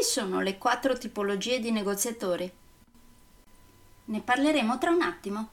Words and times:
Quali 0.00 0.14
sono 0.14 0.40
le 0.40 0.56
quattro 0.56 0.96
tipologie 0.96 1.60
di 1.60 1.70
negoziatori? 1.70 2.50
Ne 4.06 4.20
parleremo 4.22 4.78
tra 4.78 4.88
un 4.88 5.02
attimo. 5.02 5.48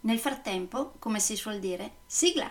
Nel 0.00 0.18
frattempo, 0.18 0.94
come 0.98 1.20
si 1.20 1.36
suol 1.36 1.58
dire, 1.58 1.96
sigla! 2.06 2.50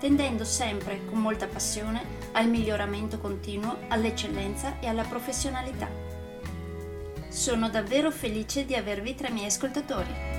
tendendo 0.00 0.44
sempre 0.44 1.04
con 1.04 1.20
molta 1.20 1.46
passione 1.46 2.02
al 2.32 2.48
miglioramento 2.48 3.18
continuo, 3.18 3.76
all'eccellenza 3.88 4.80
e 4.80 4.88
alla 4.88 5.04
professionalità. 5.04 5.88
Sono 7.28 7.68
davvero 7.68 8.10
felice 8.10 8.64
di 8.64 8.74
avervi 8.74 9.14
tra 9.14 9.28
i 9.28 9.32
miei 9.32 9.46
ascoltatori. 9.46 10.30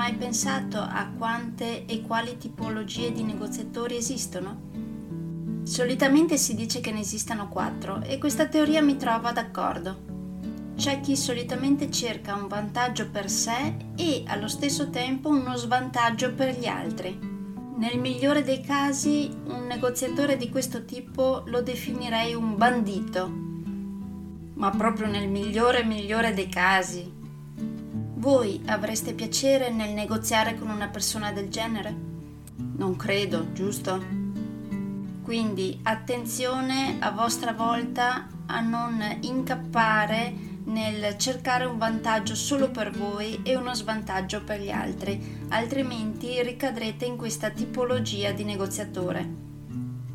mai 0.00 0.14
pensato 0.14 0.78
a 0.78 1.12
quante 1.16 1.84
e 1.84 2.00
quali 2.00 2.38
tipologie 2.38 3.12
di 3.12 3.22
negoziatori 3.22 3.96
esistono? 3.96 4.69
Solitamente 5.62 6.36
si 6.36 6.54
dice 6.54 6.80
che 6.80 6.92
ne 6.92 7.00
esistano 7.00 7.48
quattro 7.48 8.02
e 8.02 8.18
questa 8.18 8.46
teoria 8.46 8.82
mi 8.82 8.96
trova 8.96 9.32
d'accordo. 9.32 10.08
C'è 10.76 11.00
chi 11.00 11.16
solitamente 11.16 11.90
cerca 11.90 12.34
un 12.34 12.48
vantaggio 12.48 13.10
per 13.10 13.30
sé 13.30 13.74
e 13.96 14.24
allo 14.26 14.48
stesso 14.48 14.90
tempo 14.90 15.28
uno 15.28 15.56
svantaggio 15.56 16.32
per 16.34 16.58
gli 16.58 16.66
altri. 16.66 17.18
Nel 17.76 17.98
migliore 17.98 18.42
dei 18.42 18.60
casi 18.60 19.30
un 19.46 19.66
negoziatore 19.66 20.36
di 20.36 20.48
questo 20.50 20.84
tipo 20.84 21.42
lo 21.46 21.62
definirei 21.62 22.34
un 22.34 22.56
bandito, 22.56 23.28
ma 24.54 24.70
proprio 24.70 25.06
nel 25.06 25.28
migliore 25.28 25.84
migliore 25.84 26.34
dei 26.34 26.48
casi 26.48 27.18
voi 28.20 28.60
avreste 28.66 29.14
piacere 29.14 29.70
nel 29.70 29.94
negoziare 29.94 30.54
con 30.54 30.68
una 30.68 30.88
persona 30.88 31.32
del 31.32 31.48
genere? 31.48 31.94
Non 32.76 32.94
credo, 32.94 33.50
giusto? 33.54 34.19
Quindi 35.22 35.78
attenzione 35.82 36.96
a 36.98 37.10
vostra 37.10 37.52
volta 37.52 38.26
a 38.46 38.60
non 38.60 39.18
incappare 39.20 40.48
nel 40.64 41.16
cercare 41.18 41.64
un 41.64 41.78
vantaggio 41.78 42.34
solo 42.34 42.70
per 42.70 42.90
voi 42.90 43.40
e 43.42 43.56
uno 43.56 43.74
svantaggio 43.74 44.42
per 44.42 44.60
gli 44.60 44.70
altri, 44.70 45.44
altrimenti 45.48 46.42
ricadrete 46.42 47.04
in 47.04 47.16
questa 47.16 47.50
tipologia 47.50 48.32
di 48.32 48.44
negoziatore. 48.44 49.48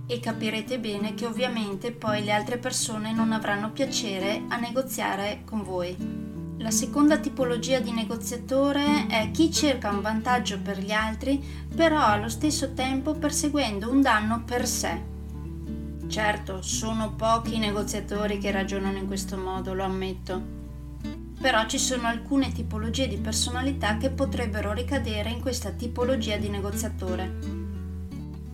E 0.07 0.19
capirete 0.19 0.79
bene 0.79 1.13
che 1.13 1.25
ovviamente 1.25 1.91
poi 1.91 2.23
le 2.23 2.31
altre 2.31 2.57
persone 2.57 3.11
non 3.11 3.31
avranno 3.31 3.71
piacere 3.71 4.43
a 4.49 4.57
negoziare 4.57 5.41
con 5.45 5.63
voi. 5.63 6.24
La 6.59 6.71
seconda 6.71 7.17
tipologia 7.17 7.79
di 7.79 7.91
negoziatore 7.91 9.07
è 9.07 9.29
chi 9.31 9.51
cerca 9.51 9.89
un 9.89 9.99
vantaggio 9.99 10.57
per 10.59 10.79
gli 10.79 10.91
altri, 10.91 11.43
però 11.75 11.99
allo 11.99 12.29
stesso 12.29 12.73
tempo 12.73 13.13
perseguendo 13.13 13.91
un 13.91 14.01
danno 14.01 14.43
per 14.45 14.65
sé. 14.65 15.01
Certo, 16.07 16.61
sono 16.61 17.13
pochi 17.13 17.55
i 17.55 17.59
negoziatori 17.59 18.37
che 18.37 18.51
ragionano 18.51 18.97
in 18.97 19.05
questo 19.05 19.37
modo, 19.37 19.73
lo 19.73 19.83
ammetto. 19.83 20.41
Però 21.41 21.65
ci 21.65 21.77
sono 21.77 22.07
alcune 22.07 22.53
tipologie 22.53 23.09
di 23.09 23.17
personalità 23.17 23.97
che 23.97 24.09
potrebbero 24.09 24.71
ricadere 24.71 25.31
in 25.31 25.41
questa 25.41 25.71
tipologia 25.71 26.37
di 26.37 26.47
negoziatore. 26.47 27.37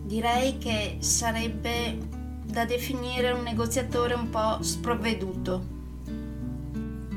Direi 0.02 0.58
che 0.58 0.96
sarebbe 0.98 1.96
da 2.44 2.64
definire 2.64 3.30
un 3.30 3.44
negoziatore 3.44 4.14
un 4.14 4.28
po' 4.28 4.60
sprovveduto 4.60 5.80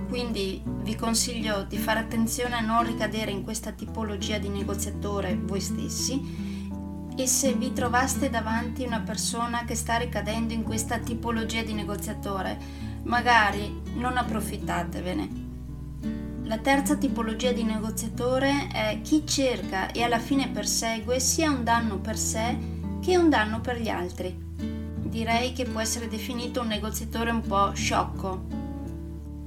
quindi 0.07 0.61
vi 0.65 0.95
consiglio 0.95 1.63
di 1.63 1.77
fare 1.77 1.99
attenzione 1.99 2.55
a 2.55 2.61
non 2.61 2.83
ricadere 2.83 3.31
in 3.31 3.43
questa 3.43 3.71
tipologia 3.71 4.37
di 4.37 4.49
negoziatore 4.49 5.37
voi 5.39 5.59
stessi 5.59 6.53
e 7.17 7.27
se 7.27 7.53
vi 7.53 7.71
trovaste 7.71 8.29
davanti 8.29 8.83
una 8.83 8.99
persona 8.99 9.63
che 9.63 9.75
sta 9.75 9.97
ricadendo 9.97 10.53
in 10.53 10.63
questa 10.63 10.99
tipologia 10.99 11.63
di 11.63 11.73
negoziatore, 11.73 12.57
magari 13.03 13.81
non 13.95 14.17
approfittatevene. 14.17 15.43
La 16.43 16.57
terza 16.57 16.95
tipologia 16.97 17.51
di 17.53 17.63
negoziatore 17.63 18.67
è 18.67 18.99
chi 19.01 19.25
cerca 19.25 19.91
e 19.91 20.03
alla 20.03 20.19
fine 20.19 20.49
persegue 20.49 21.19
sia 21.19 21.49
un 21.49 21.63
danno 21.63 21.99
per 21.99 22.17
sé 22.17 22.57
che 23.01 23.17
un 23.17 23.29
danno 23.29 23.61
per 23.61 23.79
gli 23.79 23.89
altri. 23.89 24.43
Direi 25.01 25.53
che 25.53 25.63
può 25.63 25.79
essere 25.79 26.07
definito 26.07 26.61
un 26.61 26.67
negoziatore 26.67 27.31
un 27.31 27.41
po' 27.41 27.73
sciocco, 27.73 28.54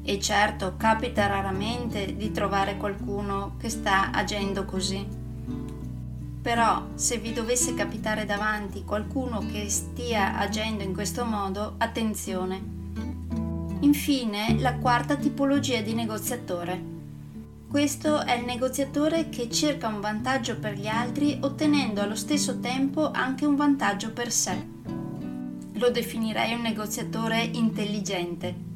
e 0.08 0.18
certo, 0.18 0.72
capita 0.78 1.26
raramente 1.26 2.16
di 2.16 2.32
trovare 2.32 2.78
qualcuno 2.78 3.56
che 3.58 3.68
sta 3.68 4.10
agendo 4.10 4.64
così. 4.64 5.06
Però 6.40 6.86
se 6.94 7.18
vi 7.18 7.34
dovesse 7.34 7.74
capitare 7.74 8.24
davanti 8.24 8.84
qualcuno 8.84 9.40
che 9.40 9.68
stia 9.68 10.38
agendo 10.38 10.82
in 10.82 10.94
questo 10.94 11.26
modo, 11.26 11.74
attenzione. 11.76 12.58
Infine, 13.80 14.58
la 14.58 14.76
quarta 14.76 15.16
tipologia 15.16 15.82
di 15.82 15.92
negoziatore. 15.92 16.82
Questo 17.68 18.24
è 18.24 18.32
il 18.32 18.46
negoziatore 18.46 19.28
che 19.28 19.50
cerca 19.50 19.88
un 19.88 20.00
vantaggio 20.00 20.58
per 20.58 20.72
gli 20.72 20.86
altri 20.86 21.36
ottenendo 21.42 22.00
allo 22.00 22.16
stesso 22.16 22.60
tempo 22.60 23.10
anche 23.10 23.44
un 23.44 23.56
vantaggio 23.56 24.10
per 24.12 24.32
sé. 24.32 24.56
Lo 25.74 25.90
definirei 25.90 26.54
un 26.54 26.62
negoziatore 26.62 27.42
intelligente. 27.42 28.67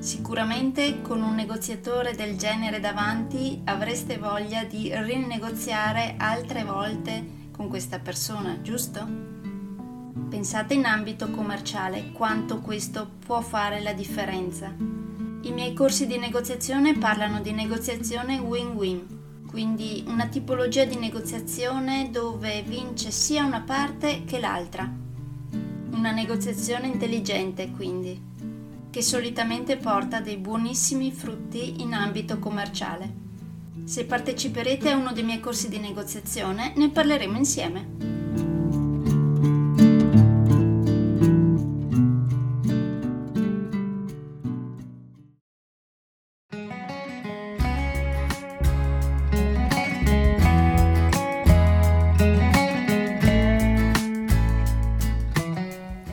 Sicuramente 0.00 1.02
con 1.02 1.22
un 1.22 1.34
negoziatore 1.34 2.14
del 2.14 2.36
genere 2.36 2.80
davanti 2.80 3.60
avreste 3.64 4.18
voglia 4.18 4.64
di 4.64 4.90
rinegoziare 4.94 6.14
altre 6.18 6.64
volte 6.64 7.48
con 7.50 7.68
questa 7.68 7.98
persona, 7.98 8.60
giusto? 8.62 9.06
Pensate 10.28 10.74
in 10.74 10.84
ambito 10.86 11.30
commerciale 11.30 12.12
quanto 12.12 12.60
questo 12.60 13.10
può 13.24 13.40
fare 13.40 13.80
la 13.82 13.92
differenza. 13.92 14.74
I 15.42 15.52
miei 15.52 15.72
corsi 15.72 16.06
di 16.06 16.18
negoziazione 16.18 16.96
parlano 16.96 17.40
di 17.40 17.52
negoziazione 17.52 18.38
win-win, 18.38 19.44
quindi 19.48 20.04
una 20.06 20.26
tipologia 20.26 20.84
di 20.84 20.96
negoziazione 20.96 22.10
dove 22.10 22.62
vince 22.62 23.10
sia 23.10 23.44
una 23.44 23.60
parte 23.60 24.24
che 24.24 24.38
l'altra. 24.38 24.90
Una 25.92 26.12
negoziazione 26.12 26.86
intelligente, 26.86 27.70
quindi 27.70 28.28
che 28.90 29.02
solitamente 29.02 29.76
porta 29.76 30.20
dei 30.20 30.36
buonissimi 30.36 31.12
frutti 31.12 31.80
in 31.80 31.94
ambito 31.94 32.38
commerciale. 32.40 33.28
Se 33.84 34.04
parteciperete 34.04 34.90
a 34.90 34.96
uno 34.96 35.12
dei 35.12 35.22
miei 35.22 35.40
corsi 35.40 35.68
di 35.68 35.78
negoziazione 35.78 36.72
ne 36.76 36.90
parleremo 36.90 37.36
insieme. 37.36 38.08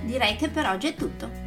Direi 0.05 0.35
che 0.35 0.49
per 0.49 0.67
oggi 0.67 0.87
è 0.87 0.95
tutto. 0.95 1.46